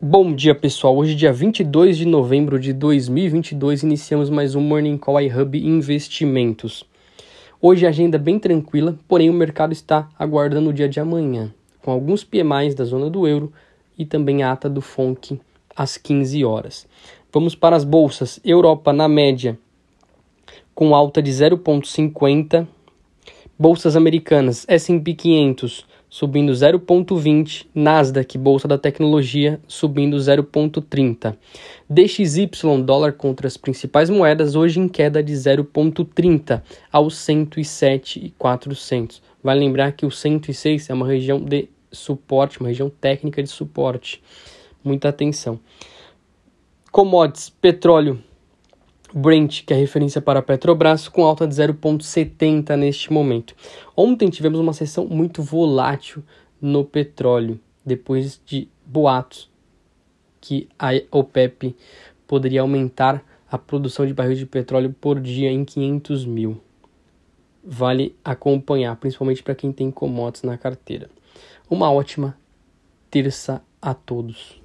[0.00, 0.96] Bom dia, pessoal.
[0.96, 6.84] Hoje, dia 22 de novembro de 2022, iniciamos mais um Morning Call iHub Investimentos.
[7.60, 12.22] Hoje, agenda bem tranquila, porém o mercado está aguardando o dia de amanhã, com alguns
[12.22, 13.52] PMIs da zona do euro
[13.98, 15.40] e também a ata do FONC
[15.74, 16.86] às 15 horas.
[17.32, 18.38] Vamos para as bolsas.
[18.44, 19.58] Europa, na média,
[20.76, 22.68] com alta de 0,50.
[23.58, 31.36] Bolsas americanas, S&P 500 subindo 0,20, Nasdaq, bolsa da tecnologia, subindo 0,30.
[31.88, 32.48] DXY,
[32.82, 39.22] dólar contra as principais moedas, hoje em queda de 0,30 aos 107,400.
[39.42, 44.22] Vale lembrar que o 106 é uma região de suporte, uma região técnica de suporte.
[44.82, 45.60] Muita atenção.
[46.90, 48.18] Commodities, petróleo,
[49.12, 53.54] Brent, que é referência para a Petrobras, com alta de 0,70 neste momento.
[53.96, 56.22] Ontem tivemos uma sessão muito volátil
[56.60, 59.50] no petróleo, depois de boatos
[60.40, 61.74] que a OPEP
[62.26, 66.60] poderia aumentar a produção de barril de petróleo por dia em 500 mil.
[67.64, 71.10] Vale acompanhar, principalmente para quem tem commodities na carteira.
[71.68, 72.36] Uma ótima
[73.10, 74.60] terça a todos.